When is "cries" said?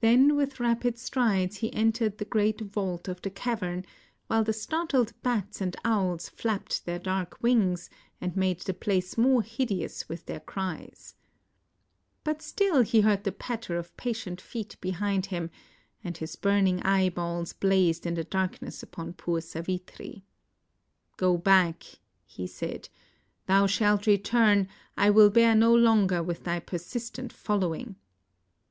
10.40-11.16